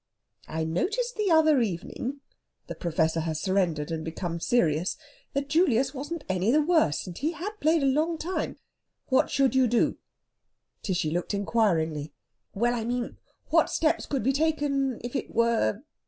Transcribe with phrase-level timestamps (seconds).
[0.47, 2.21] "I noticed the other evening"
[2.65, 4.97] the Professor has surrendered, and become serious
[5.33, 8.57] "that Julius wasn't any the worse, and he had played a long time.
[9.09, 9.99] What should you do?"
[10.81, 12.13] Tishy looked inquiringly.
[12.55, 13.19] "Well, I mean
[13.51, 15.83] what steps could be taken if it were...?"